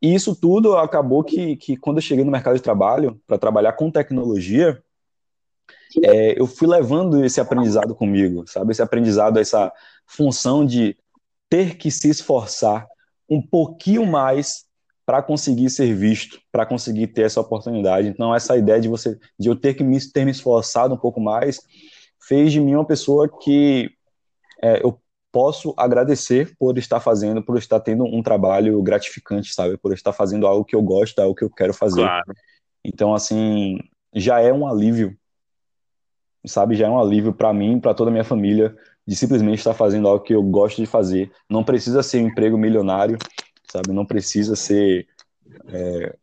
[0.00, 3.72] E isso tudo acabou que, que quando eu cheguei no mercado de trabalho, para trabalhar
[3.72, 4.80] com tecnologia,
[6.04, 8.72] é, eu fui levando esse aprendizado comigo, sabe?
[8.72, 9.72] Esse aprendizado, essa
[10.06, 10.96] função de
[11.48, 12.86] ter que se esforçar
[13.28, 14.64] um pouquinho mais
[15.04, 18.06] para conseguir ser visto, para conseguir ter essa oportunidade.
[18.06, 21.20] Então, essa ideia de você, de eu ter que me, ter me esforçado um pouco
[21.20, 21.60] mais,
[22.22, 23.90] fez de mim uma pessoa que
[24.62, 25.00] é, eu
[25.32, 29.76] posso agradecer por estar fazendo, por estar tendo um trabalho gratificante, sabe?
[29.76, 32.02] Por estar fazendo algo que eu gosto, algo que eu quero fazer.
[32.02, 32.34] Claro.
[32.84, 33.78] Então, assim,
[34.14, 35.16] já é um alívio
[36.46, 36.74] sabe?
[36.74, 38.76] Já é um alívio para mim, para toda a minha família,
[39.06, 41.30] de simplesmente estar fazendo algo que eu gosto de fazer.
[41.48, 43.18] Não precisa ser um emprego milionário,
[43.70, 43.92] sabe?
[43.92, 45.06] Não precisa ser,
[45.68, 46.16] é,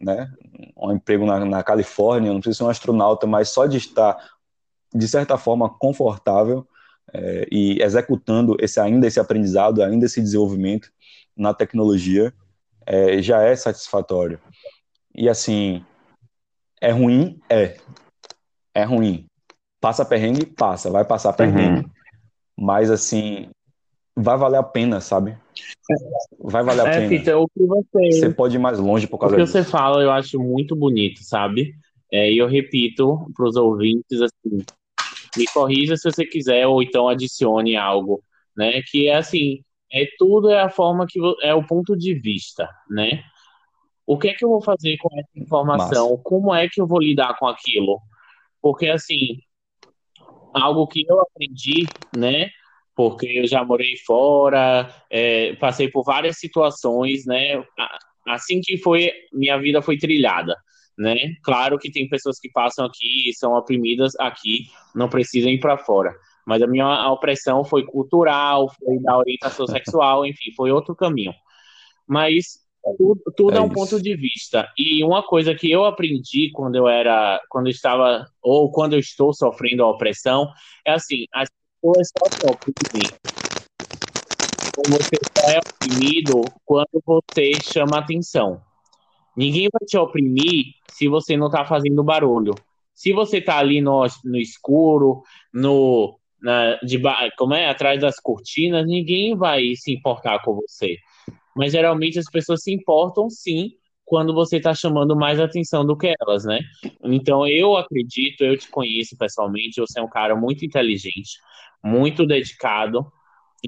[0.00, 0.30] né?
[0.76, 4.16] Um emprego na, na Califórnia, não precisa ser um astronauta, mas só de estar,
[4.94, 6.66] de certa forma, confortável
[7.12, 10.90] é, e executando esse ainda esse aprendizado, ainda esse desenvolvimento
[11.36, 12.32] na tecnologia,
[12.86, 14.40] é, já é satisfatório.
[15.14, 15.84] E assim,
[16.80, 17.40] é ruim?
[17.48, 17.76] É.
[18.74, 19.26] É ruim.
[19.84, 20.46] Passa perrengue?
[20.46, 21.36] Passa, vai passar uhum.
[21.36, 21.84] perrengue.
[21.84, 21.90] Uhum.
[22.56, 23.50] Mas assim,
[24.16, 25.36] vai valer a pena, sabe?
[26.40, 27.08] Vai valer a é, pena.
[27.10, 28.12] Peter, o que você...
[28.12, 29.50] você pode ir mais longe por causa disso.
[29.50, 29.70] O que disso.
[29.70, 31.74] você fala eu acho muito bonito, sabe?
[32.10, 34.64] É, e eu repito para os ouvintes assim,
[35.36, 38.22] me corrija se você quiser ou então adicione algo,
[38.56, 38.80] né?
[38.86, 39.60] Que é assim,
[39.92, 43.22] é tudo é a forma que é o ponto de vista, né?
[44.06, 46.12] O que é que eu vou fazer com essa informação?
[46.12, 46.22] Massa.
[46.24, 48.00] Como é que eu vou lidar com aquilo?
[48.62, 49.40] Porque assim,
[50.54, 51.86] algo que eu aprendi,
[52.16, 52.48] né?
[52.94, 57.62] Porque eu já morei fora, é, passei por várias situações, né?
[58.26, 60.56] Assim que foi, minha vida foi trilhada,
[60.96, 61.16] né?
[61.42, 65.76] Claro que tem pessoas que passam aqui e são oprimidas aqui, não precisam ir para
[65.76, 66.14] fora.
[66.46, 71.34] Mas a minha opressão foi cultural, foi da orientação sexual, enfim, foi outro caminho.
[72.06, 74.68] Mas tudo, tudo é, é, um ponto de vista.
[74.76, 78.98] E uma coisa que eu aprendi quando eu era, quando eu estava, ou quando eu
[78.98, 80.48] estou sofrendo a opressão,
[80.86, 81.48] é assim, as
[81.80, 83.10] pessoas só te oprimem.
[84.88, 88.60] Você só é oprimido quando você chama atenção.
[89.36, 92.54] Ninguém vai te oprimir se você não está fazendo barulho.
[92.94, 97.00] Se você está ali no, no escuro, no, na, de,
[97.36, 100.96] como é, atrás das cortinas, ninguém vai se importar com você.
[101.56, 103.72] Mas geralmente as pessoas se importam sim
[104.04, 106.60] quando você está chamando mais atenção do que elas, né?
[107.02, 111.38] Então eu acredito, eu te conheço pessoalmente, você é um cara muito inteligente,
[111.82, 113.06] muito dedicado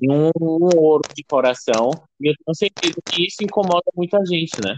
[0.00, 1.90] e um, um ouro de coração.
[2.20, 4.76] E eu tenho certeza que isso incomoda muita gente, né?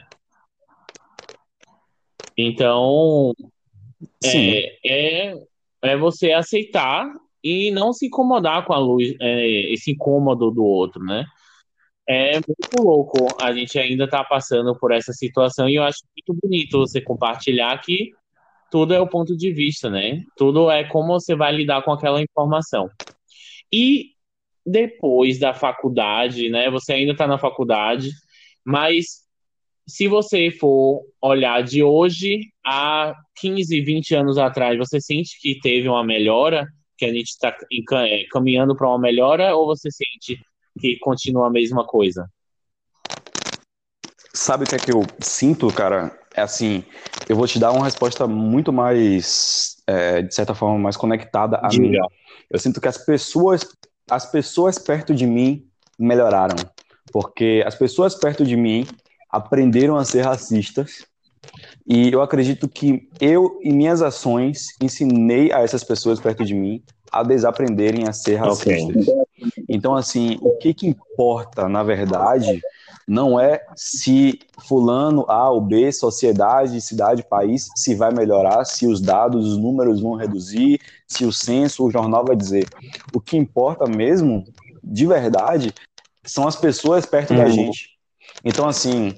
[2.37, 3.35] Então
[4.25, 5.35] é, é,
[5.83, 11.03] é, você aceitar e não se incomodar com a luz, é, esse incômodo do outro,
[11.05, 11.25] né?
[12.09, 13.29] É muito louco.
[13.39, 17.77] A gente ainda está passando por essa situação e eu acho muito bonito você compartilhar
[17.83, 18.13] que
[18.71, 20.23] tudo é o ponto de vista, né?
[20.37, 22.89] Tudo é como você vai lidar com aquela informação.
[23.71, 24.13] E
[24.65, 26.71] depois da faculdade, né?
[26.71, 28.11] Você ainda está na faculdade,
[28.65, 29.27] mas
[29.87, 35.89] se você for olhar de hoje a 15, 20 anos atrás, você sente que teve
[35.89, 36.67] uma melhora,
[36.97, 37.55] que a gente está
[38.05, 40.39] é, caminhando para uma melhora, ou você sente
[40.79, 42.31] que continua a mesma coisa?
[44.35, 46.17] Sabe o que é que eu sinto, cara?
[46.35, 46.85] É assim,
[47.29, 51.69] eu vou te dar uma resposta muito mais, é, de certa forma, mais conectada a
[51.69, 51.83] Diga.
[51.83, 51.99] mim.
[52.51, 53.67] Eu sinto que as pessoas,
[54.09, 55.67] as pessoas perto de mim
[55.99, 56.57] melhoraram,
[57.13, 58.87] porque as pessoas perto de mim
[59.31, 61.09] aprenderam a ser racistas
[61.87, 66.83] e eu acredito que eu e minhas ações ensinei a essas pessoas perto de mim
[67.11, 69.09] a desaprenderem a ser racistas.
[69.09, 69.28] Okay.
[69.69, 72.61] Então, assim, o que, que importa, na verdade,
[73.07, 79.01] não é se fulano A ou B, sociedade, cidade, país, se vai melhorar, se os
[79.01, 82.69] dados, os números vão reduzir, se o censo, o jornal vai dizer.
[83.15, 84.45] O que importa mesmo,
[84.85, 85.73] de verdade,
[86.25, 87.39] são as pessoas perto uhum.
[87.39, 87.97] da gente.
[88.45, 89.15] Então, assim,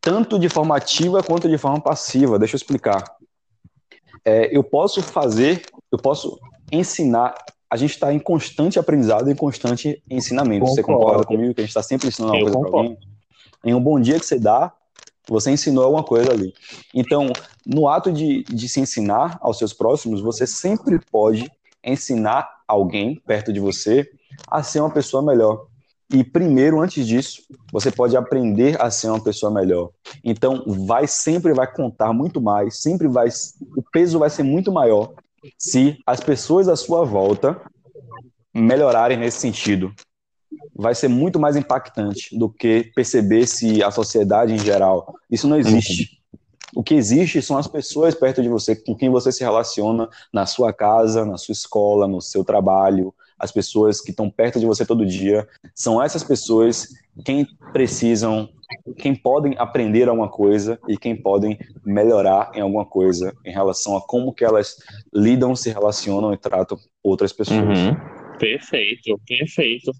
[0.00, 2.38] tanto de forma ativa quanto de forma passiva.
[2.38, 3.02] Deixa eu explicar.
[4.22, 6.38] É, eu posso fazer, eu posso
[6.70, 7.34] ensinar.
[7.74, 10.60] A gente está em constante aprendizado e constante ensinamento.
[10.60, 10.76] Concordo.
[10.76, 12.98] Você concorda comigo que a gente está sempre ensinando uma coisa para alguém?
[13.64, 14.72] Em um bom dia que você dá,
[15.28, 16.54] você ensinou alguma coisa ali.
[16.94, 17.32] Então,
[17.66, 21.50] no ato de, de se ensinar aos seus próximos, você sempre pode
[21.82, 24.08] ensinar alguém perto de você
[24.48, 25.66] a ser uma pessoa melhor.
[26.12, 29.90] E primeiro, antes disso, você pode aprender a ser uma pessoa melhor.
[30.22, 33.26] Então, vai sempre vai contar muito mais, sempre vai
[33.76, 35.12] o peso vai ser muito maior
[35.58, 37.60] se as pessoas à sua volta
[38.54, 39.92] melhorarem nesse sentido.
[40.74, 45.14] Vai ser muito mais impactante do que perceber se a sociedade em geral.
[45.30, 46.20] Isso não existe.
[46.74, 50.44] O que existe são as pessoas perto de você, com quem você se relaciona na
[50.46, 54.84] sua casa, na sua escola, no seu trabalho, as pessoas que estão perto de você
[54.84, 55.46] todo dia.
[55.74, 56.88] São essas pessoas
[57.24, 58.48] quem precisam,
[58.98, 64.06] quem podem aprender alguma coisa e quem podem melhorar em alguma coisa em relação a
[64.06, 64.76] como que elas
[65.12, 67.78] lidam, se relacionam e tratam outras pessoas.
[67.78, 67.94] Uhum.
[68.38, 69.92] Perfeito, perfeito.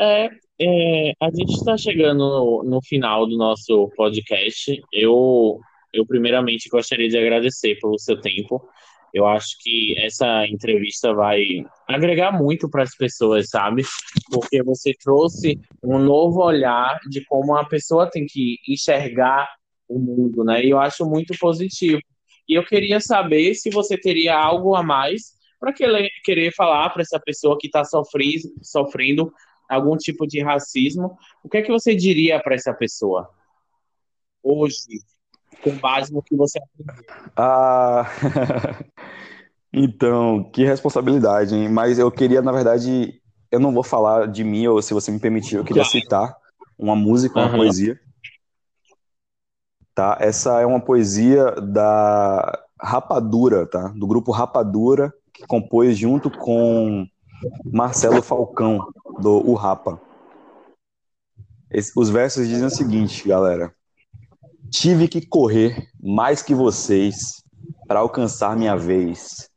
[0.00, 0.28] É,
[0.60, 4.80] é, a gente está chegando no, no, final do nosso podcast.
[4.92, 5.60] Eu
[5.92, 8.62] eu primeiramente gostaria de agradecer pelo seu tempo.
[9.12, 13.82] Eu acho que essa entrevista vai agregar muito para as pessoas, sabe?
[14.30, 19.48] Porque você trouxe um novo olhar de como a pessoa tem que enxergar
[19.88, 20.62] o mundo, né?
[20.64, 22.00] E eu acho muito positivo.
[22.48, 27.18] E eu queria saber se você teria algo a mais para querer falar para essa
[27.18, 29.32] pessoa que está sofrendo, sofrendo
[29.68, 31.16] algum tipo de racismo.
[31.42, 33.30] O que é que você diria para essa pessoa
[34.42, 35.02] hoje,
[35.62, 37.04] com base no que você aprendeu?
[37.36, 38.06] Ah,
[39.72, 41.68] então, que responsabilidade, hein?
[41.68, 45.18] Mas eu queria, na verdade, eu não vou falar de mim, ou se você me
[45.18, 46.34] permitir, eu queria citar
[46.78, 47.56] uma música, uma uhum.
[47.56, 47.98] poesia.
[49.94, 50.16] Tá?
[50.20, 53.88] Essa é uma poesia da Rapadura, tá?
[53.88, 57.06] Do grupo Rapadura, que compôs junto com
[57.64, 58.80] Marcelo Falcão,
[59.20, 60.00] do O Rapa.
[61.70, 63.74] Esse, os versos dizem o seguinte, galera.
[64.70, 67.42] Tive que correr mais que vocês
[67.86, 69.50] para alcançar minha vez.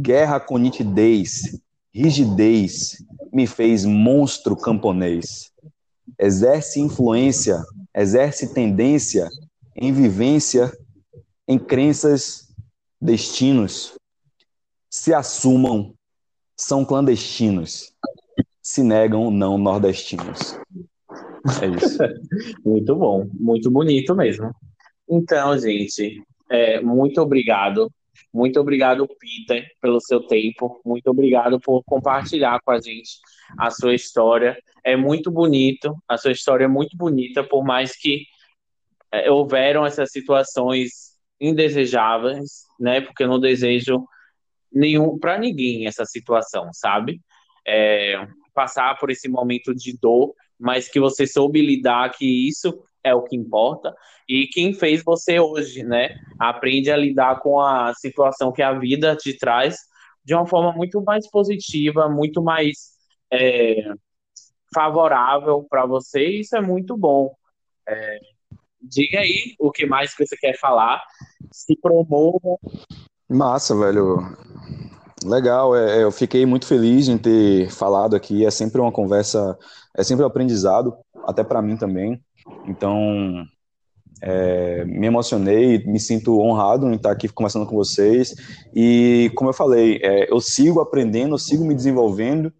[0.00, 1.60] Guerra com nitidez,
[1.92, 5.50] rigidez, me fez monstro camponês.
[6.16, 7.60] Exerce influência,
[7.94, 9.28] exerce tendência
[9.74, 10.72] em vivência,
[11.48, 12.48] em crenças,
[13.00, 13.94] destinos.
[14.88, 15.94] Se assumam,
[16.56, 17.92] são clandestinos.
[18.62, 20.58] Se negam, não nordestinos.
[21.60, 21.98] É isso.
[22.64, 24.54] muito bom, muito bonito mesmo.
[25.08, 27.90] Então, gente, é, muito obrigado.
[28.32, 30.80] Muito obrigado, Peter, pelo seu tempo.
[30.84, 33.18] Muito obrigado por compartilhar com a gente
[33.58, 34.56] a sua história.
[34.84, 38.24] É muito bonito, a sua história é muito bonita, por mais que
[39.12, 43.00] é, houveram essas situações indesejáveis, né?
[43.00, 44.06] Porque eu não desejo
[44.72, 47.20] nenhum para ninguém essa situação, sabe?
[47.66, 53.14] É, passar por esse momento de dor mas que você soube lidar, que isso é
[53.14, 53.94] o que importa.
[54.28, 56.16] E quem fez você hoje, né?
[56.38, 59.76] Aprende a lidar com a situação que a vida te traz
[60.24, 62.90] de uma forma muito mais positiva, muito mais
[63.32, 63.92] é,
[64.74, 66.20] favorável para você.
[66.20, 67.34] E isso é muito bom.
[67.88, 68.18] É,
[68.80, 71.02] diga aí o que mais que você quer falar.
[71.50, 72.58] Se promova.
[73.28, 74.18] Massa, velho.
[75.24, 78.44] Legal, é, é, eu fiquei muito feliz em ter falado aqui.
[78.44, 79.58] É sempre uma conversa,
[79.96, 82.22] é sempre um aprendizado, até para mim também.
[82.66, 83.46] Então,
[84.20, 88.34] é, me emocionei, me sinto honrado em estar aqui conversando com vocês.
[88.74, 92.52] E, como eu falei, é, eu sigo aprendendo, eu sigo me desenvolvendo,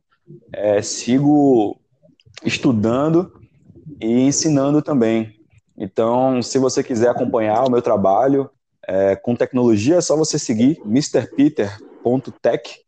[0.52, 1.78] é, sigo
[2.44, 3.32] estudando
[4.00, 5.34] e ensinando também.
[5.76, 8.50] Então, se você quiser acompanhar o meu trabalho
[8.86, 11.28] é, com tecnologia, é só você seguir Mr.
[11.36, 11.78] Peter
[12.40, 12.80] tech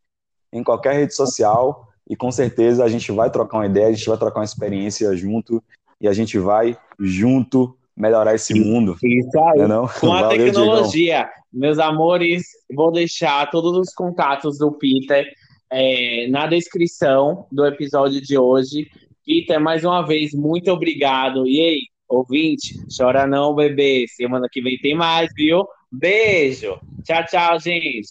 [0.53, 4.09] em qualquer rede social e com certeza a gente vai trocar uma ideia, a gente
[4.09, 5.63] vai trocar uma experiência junto
[6.01, 8.97] e a gente vai junto melhorar esse mundo.
[9.03, 9.59] Isso aí.
[9.59, 9.89] Não é não?
[9.89, 12.45] Com a Valeu, tecnologia, meus amores,
[12.75, 15.27] vou deixar todos os contatos do Peter
[15.71, 18.89] é, na descrição do episódio de hoje.
[19.25, 21.47] Peter, mais uma vez, muito obrigado.
[21.47, 24.07] E aí, ouvinte, chora não, bebê.
[24.09, 25.67] Semana que vem tem mais, viu?
[25.91, 26.79] Beijo.
[27.05, 28.09] Tchau, tchau, gente.